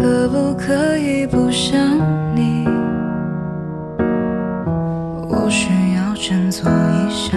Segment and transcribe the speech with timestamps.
[0.00, 1.78] 可不可以不想
[2.34, 2.66] 你？
[5.28, 7.36] 我需要振作一下。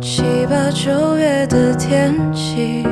[0.00, 2.82] 七八九月的天气，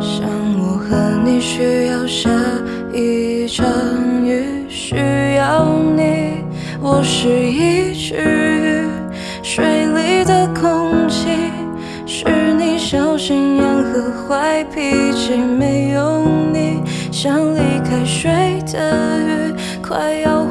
[0.00, 2.28] 像我和你需要下
[2.92, 3.64] 一场
[4.24, 4.96] 雨，需
[5.36, 5.64] 要
[5.94, 6.44] 你。
[6.82, 8.45] 我是一只
[14.28, 16.82] 坏脾气，没有你，
[17.12, 20.44] 像离开水的鱼，快要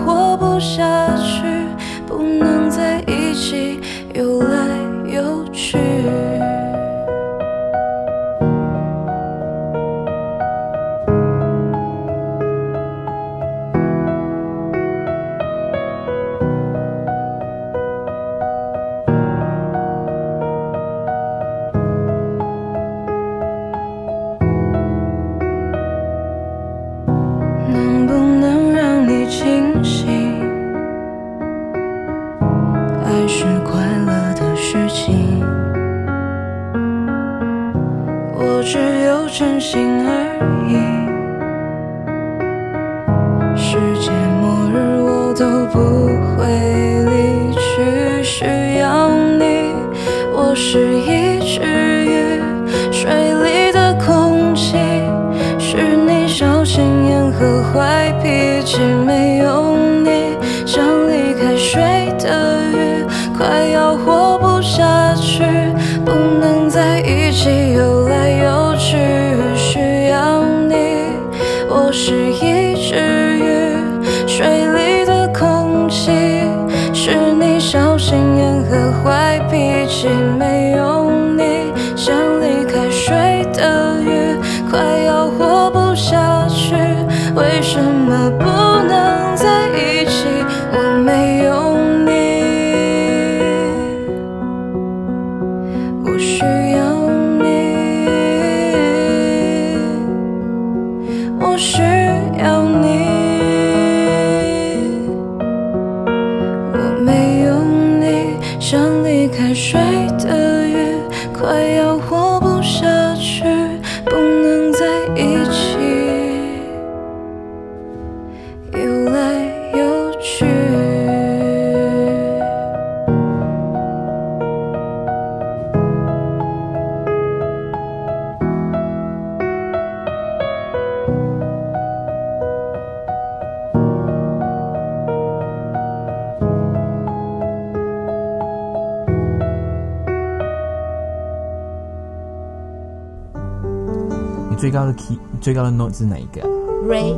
[144.65, 146.48] 最高的 key 最高的 note 是哪一个啊、
[146.89, 147.15] Re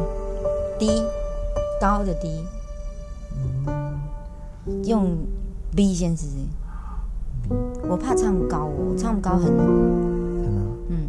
[0.78, 1.02] 低
[1.80, 2.44] 高的低，
[4.84, 5.18] 用
[5.74, 6.34] B 先试试。
[7.88, 10.62] 我怕唱高哦，唱高很真的？
[10.90, 11.08] 嗯。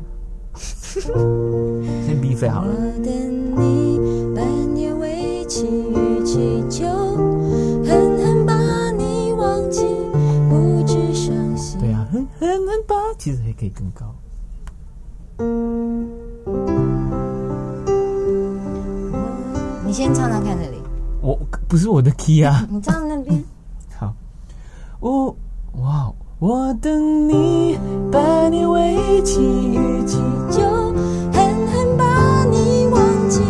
[2.07, 2.71] 先 B 飞好了。
[2.71, 3.11] 我等
[3.57, 6.87] 你，半夜围棋与祈求，
[7.85, 9.85] 狠狠把你忘记，
[10.49, 11.81] 不知伤心。
[11.81, 14.15] 对啊，很很很棒，其实还可以更高。
[19.89, 20.77] 你先唱唱看这里，
[21.23, 21.35] 我
[21.67, 22.67] 不是我的 key 啊。
[22.69, 23.43] 你唱那边。
[23.99, 24.13] 好，
[25.01, 25.35] 我
[25.81, 27.79] 哇，我等你，
[28.13, 30.19] 把你围起与其
[30.51, 30.61] 就
[31.33, 33.01] 狠狠把你忘
[33.31, 33.41] 记，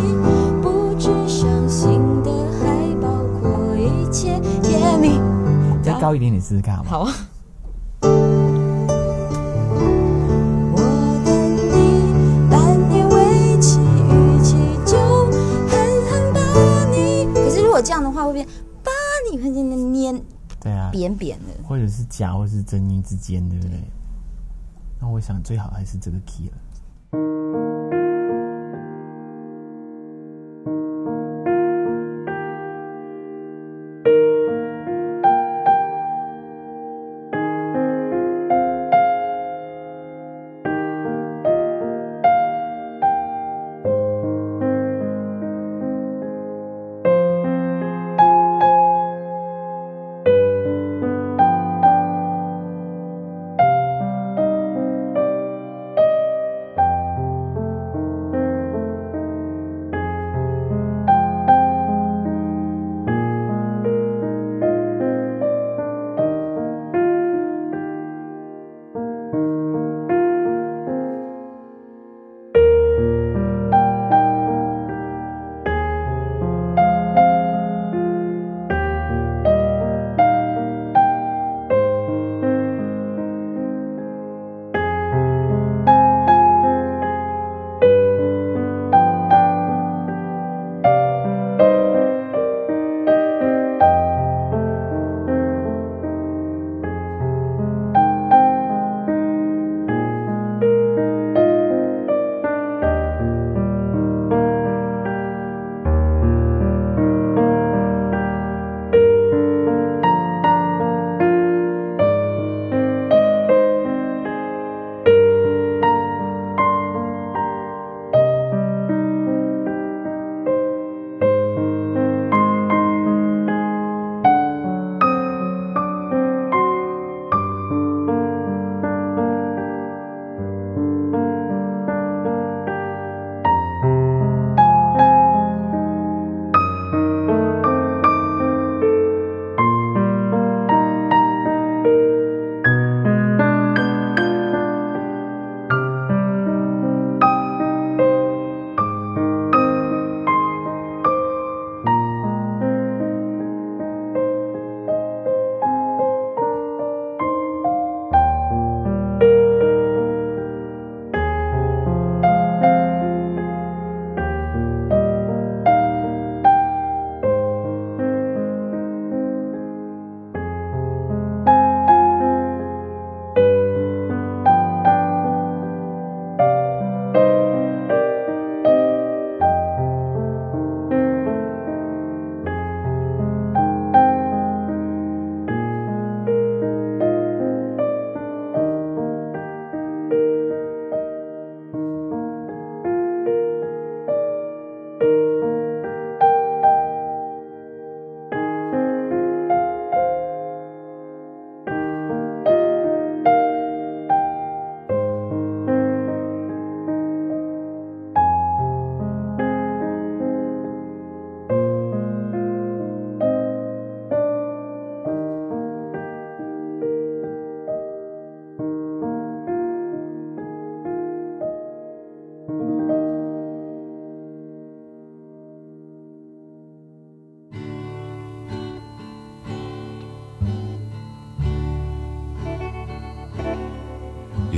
[0.61, 3.09] 不知伤心的还包
[3.41, 5.19] 括一切甜蜜。
[5.83, 6.89] 再高一点点试试看好吗？
[6.89, 7.13] 好啊。
[18.83, 18.91] 把
[19.31, 20.21] 你看见那粘
[20.61, 21.63] 对啊，扁扁的。
[21.67, 23.79] 或者是假或是真音之间，对不对？
[25.01, 27.68] 那我想最好还是这个 key 了。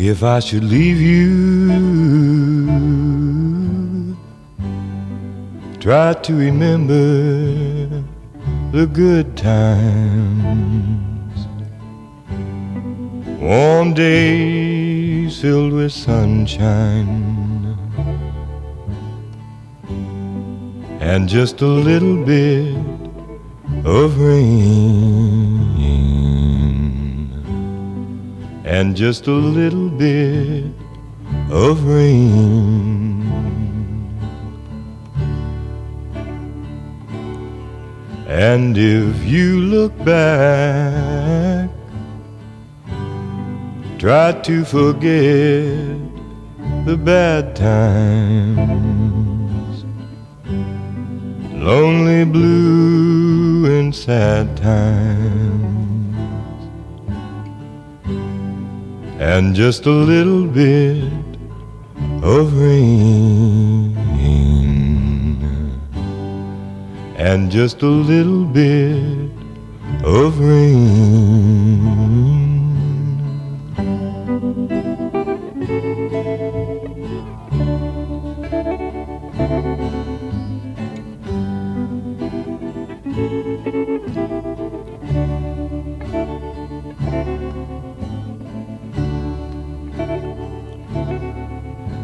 [0.07, 1.27] If I should leave you.
[5.79, 8.03] Try to remember
[8.71, 10.67] the good times.
[13.39, 17.77] Warm days filled with sunshine.
[20.99, 22.75] And just a little bit
[23.85, 25.41] of rain.
[28.63, 30.71] And just a little bit
[31.49, 33.21] of rain.
[38.27, 41.69] And if you look back,
[43.99, 45.99] try to forget
[46.85, 48.65] the bad times,
[51.53, 55.80] lonely, blue, and sad times,
[59.21, 61.03] and just a little bit
[62.23, 63.95] of rain.
[67.21, 69.29] and just a little bit
[70.03, 71.90] of rain.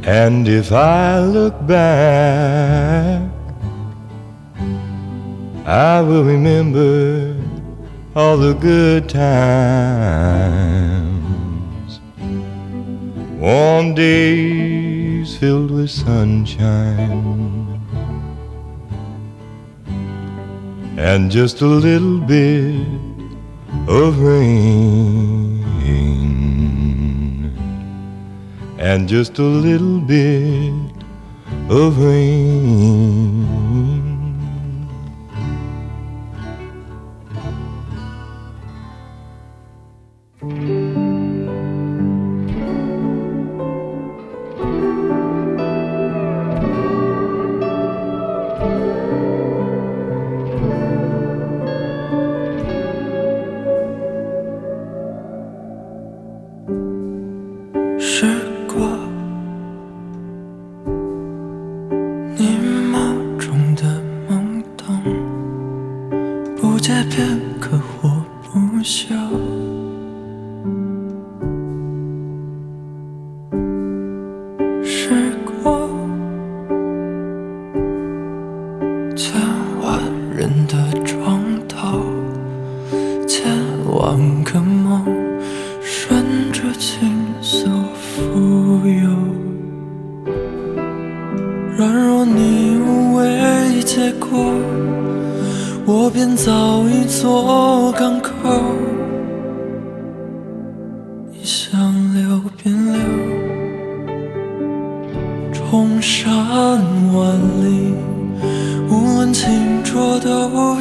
[0.07, 3.27] And if I look back
[5.67, 7.35] I will remember
[8.15, 9.29] all the good times.
[13.37, 17.67] Warm days filled with sunshine.
[20.97, 22.87] And just a little bit
[23.89, 25.56] of rain.
[28.87, 30.71] And just a little bit
[31.69, 33.46] of rain.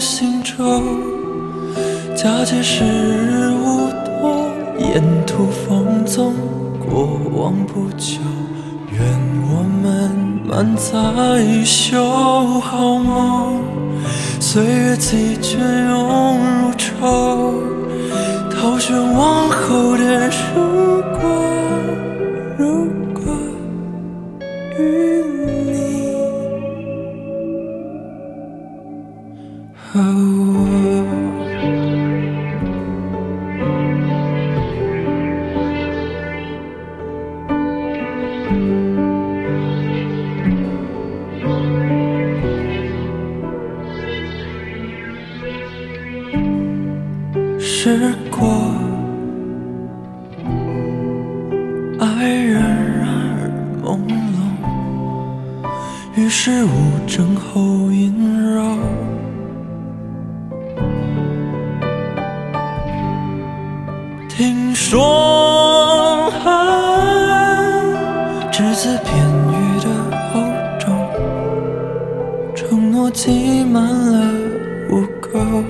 [0.01, 0.55] 行舟，
[2.15, 3.89] 假借时日无
[4.21, 4.51] 多。
[4.79, 6.35] 沿途放纵，
[6.79, 8.21] 过往不久，
[8.93, 9.01] 愿
[9.49, 10.11] 我们
[10.47, 10.93] 满载
[11.43, 12.05] 一袖
[12.61, 13.63] 好梦，
[14.39, 15.59] 岁月几卷
[15.89, 17.55] 涌如愁，
[18.51, 20.86] 陶轩往后的如
[56.17, 56.69] 于是无
[57.07, 58.63] 争后阴柔。
[64.27, 66.51] 听说爱
[68.51, 69.15] 只字片
[69.51, 69.87] 语的
[70.33, 70.41] 厚
[70.79, 70.97] 重，
[72.55, 74.27] 承诺积满了
[74.91, 75.63] 污垢。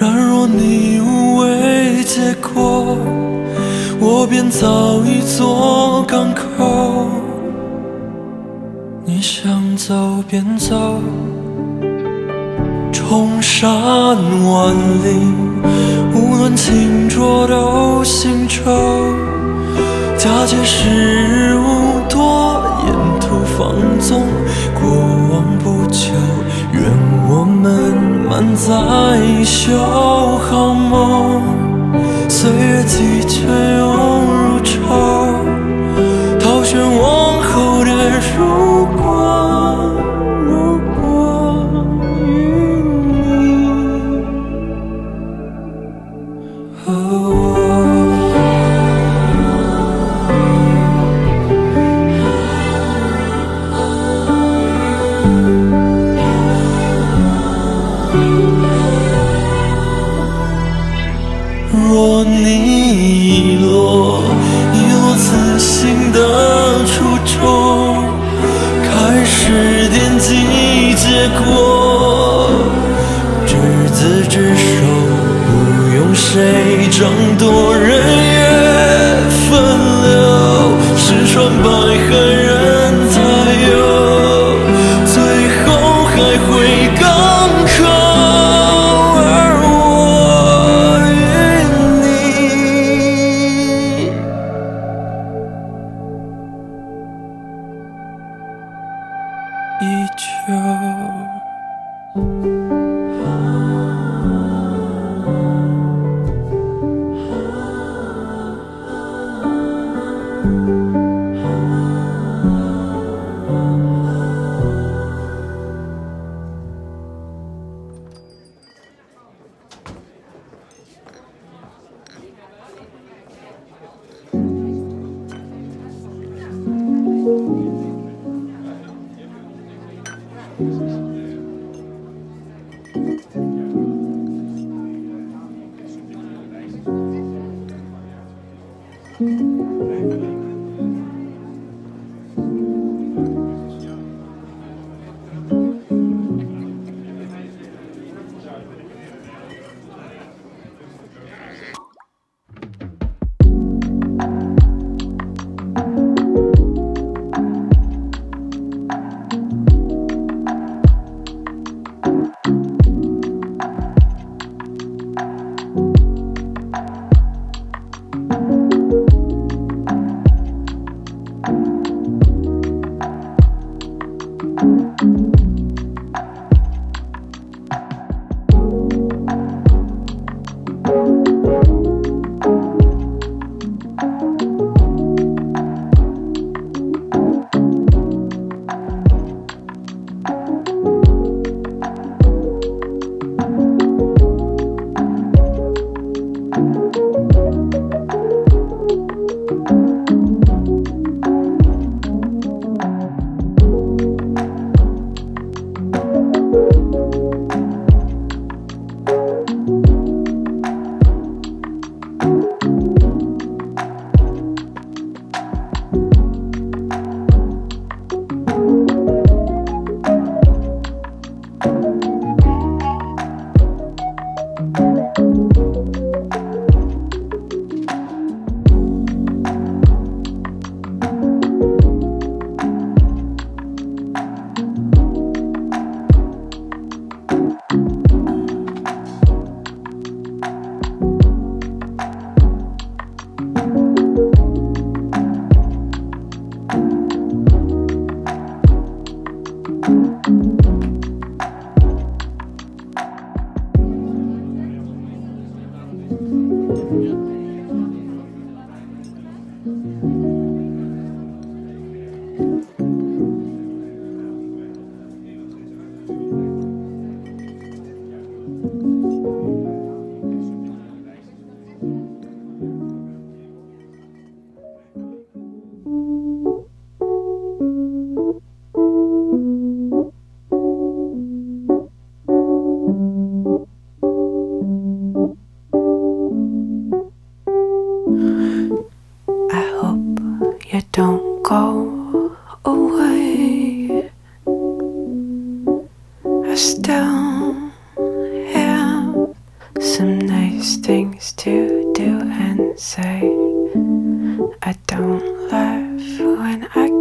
[0.00, 2.98] 然若你无畏结果，
[4.06, 7.08] 我便造一座港口。
[9.06, 11.00] 你想走便走，
[12.92, 15.08] 冲山万里，
[16.14, 18.60] 无论清浊都行舟，
[20.18, 24.20] 假借时无多，沿途放纵
[24.74, 24.86] 过
[25.32, 26.12] 往不求。
[26.74, 26.82] 愿
[27.26, 27.96] 我们
[28.28, 28.74] 满载
[29.24, 31.40] 一袖好梦，
[32.28, 33.48] 岁月几千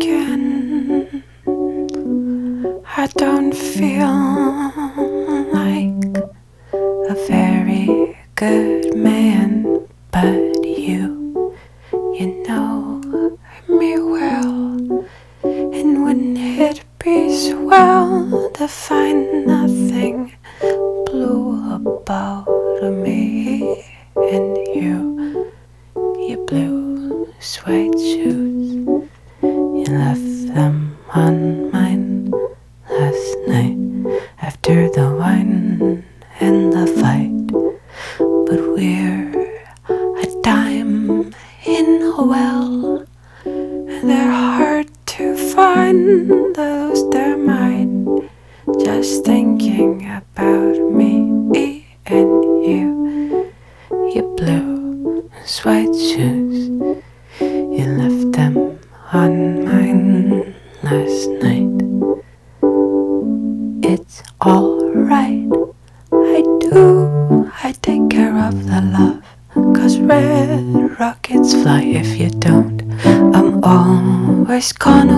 [0.04, 1.24] I.
[2.98, 4.16] I don't feel
[5.54, 6.18] like
[7.10, 8.73] a very good
[55.54, 56.70] his white shoes.
[57.40, 58.80] you left them
[59.12, 61.70] on mine last night.
[63.84, 65.52] It's alright,
[66.12, 67.52] I do.
[67.62, 69.22] I take care of the love.
[69.76, 72.82] Cause red rockets fly if you don't.
[73.06, 75.13] I'm always gonna.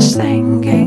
[0.00, 0.83] just thinking.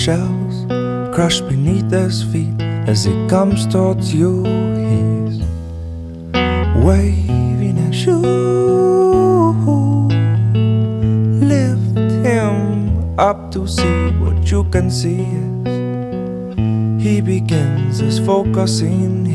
[0.00, 0.64] shells
[1.14, 2.58] crushed beneath his feet
[2.88, 4.42] as he comes towards you.
[4.80, 5.44] He's
[6.82, 8.16] waving at you.
[11.52, 15.26] Lift him up to see what you can see.
[17.04, 19.29] He begins his focusing.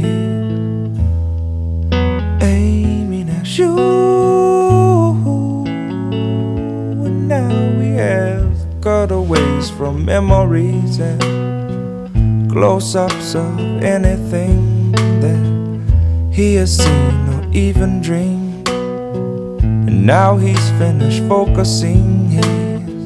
[9.86, 18.68] from memories and close ups of anything that he has seen or even dreamed.
[18.68, 23.06] And now he's finished focusing, he's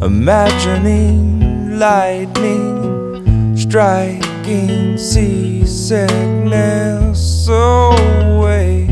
[0.00, 8.86] imagining lightning striking seasickness away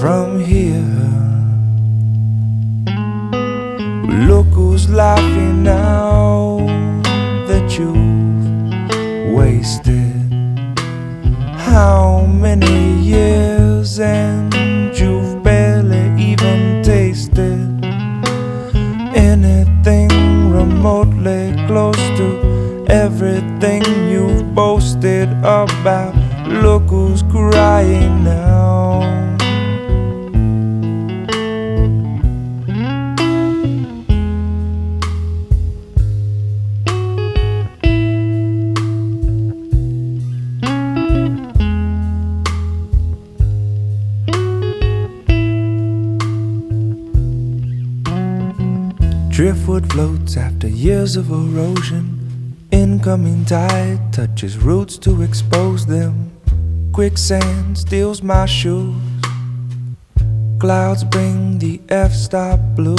[0.00, 0.80] from here.
[4.26, 4.53] Look
[4.88, 6.58] laughing now
[7.48, 10.32] that you've wasted
[11.56, 14.54] how many years and
[14.96, 17.84] you've barely even tasted
[19.14, 20.10] anything
[20.50, 26.14] remotely close to everything you've boasted about.
[26.46, 28.73] Look who's crying now.
[50.64, 52.56] After years of erosion.
[52.70, 56.30] Incoming tide touches roots to expose them.
[56.92, 58.94] Quicksand steals my shoes.
[60.58, 62.96] Clouds bring the F stop blues.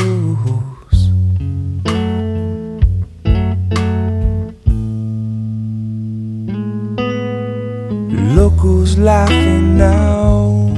[8.36, 10.70] Look who's laughing now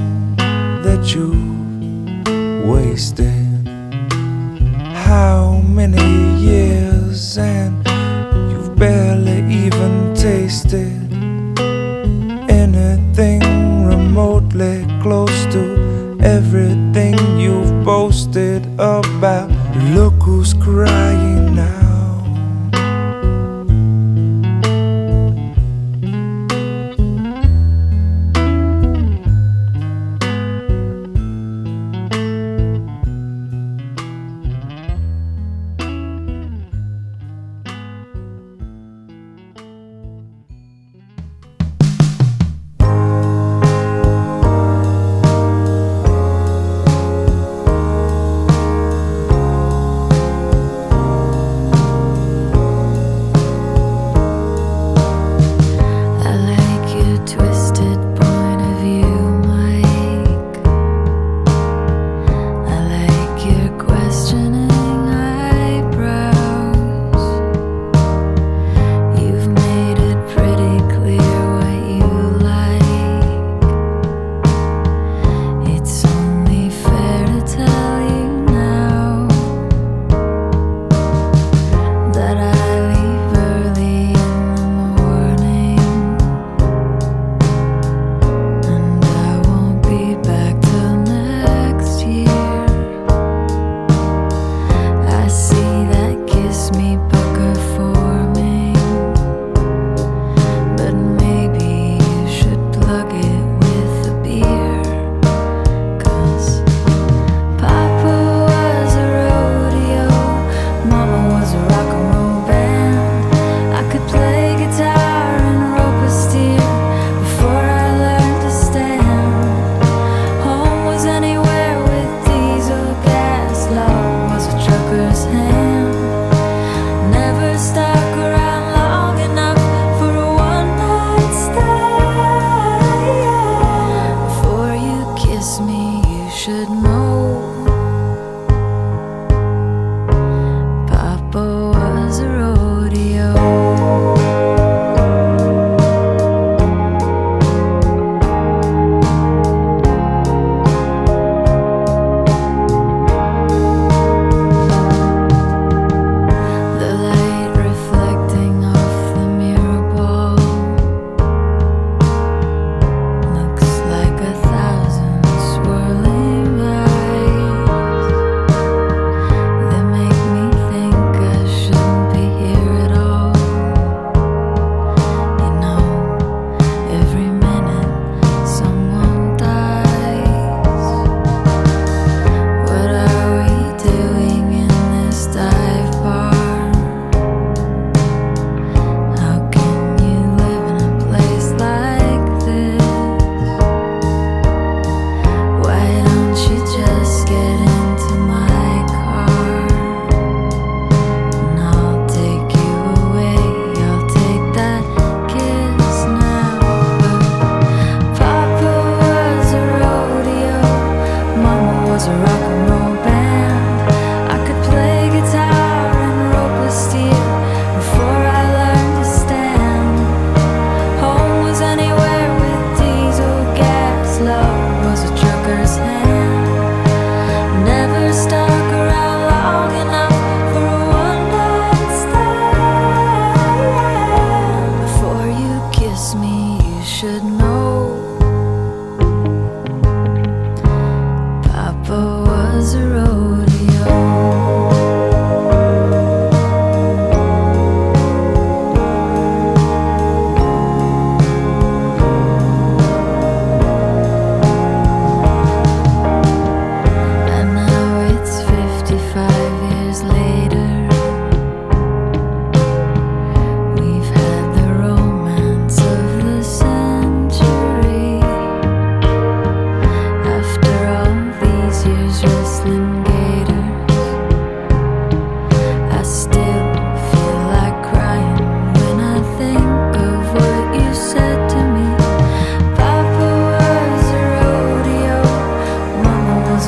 [0.83, 1.31] that you
[2.71, 3.26] wasted
[7.37, 7.76] years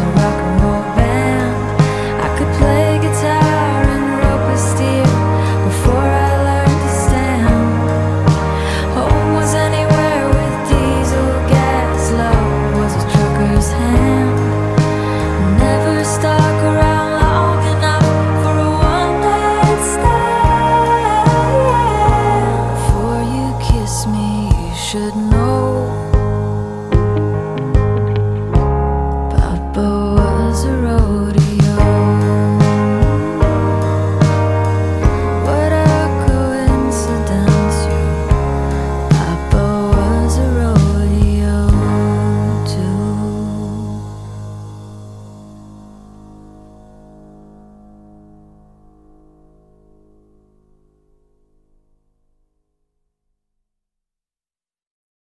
[0.02, 0.39] around